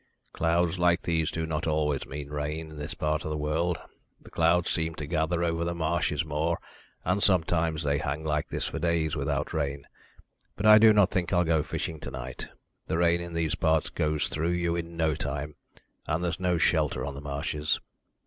"Clouds 0.33 0.79
like 0.79 1.03
these 1.03 1.29
do 1.29 1.45
not 1.45 1.67
always 1.67 2.07
mean 2.07 2.29
rain 2.31 2.71
in 2.71 2.77
this 2.79 2.95
part 2.95 3.23
of 3.23 3.29
the 3.29 3.37
world. 3.37 3.77
The 4.19 4.31
clouds 4.31 4.71
seem 4.71 4.95
to 4.95 5.05
gather 5.05 5.43
over 5.43 5.63
the 5.63 5.75
marshes 5.75 6.25
more, 6.25 6.57
and 7.05 7.21
sometimes 7.21 7.83
they 7.83 7.99
hang 7.99 8.23
like 8.23 8.49
this 8.49 8.65
for 8.65 8.79
days 8.79 9.15
without 9.15 9.53
rain. 9.53 9.83
But 10.55 10.65
I 10.65 10.79
do 10.79 10.91
not 10.91 11.11
think 11.11 11.31
I'll 11.31 11.43
go 11.43 11.61
fishing 11.61 11.99
to 11.99 12.09
night. 12.09 12.47
The 12.87 12.97
rain 12.97 13.21
in 13.21 13.33
these 13.33 13.53
parts 13.53 13.91
goes 13.91 14.27
through 14.27 14.53
you 14.53 14.75
in 14.75 14.97
no 14.97 15.13
time, 15.13 15.53
and 16.07 16.23
there's 16.23 16.39
no 16.39 16.57
shelter 16.57 17.05
on 17.05 17.13
the 17.13 17.21
marshes." 17.21 17.79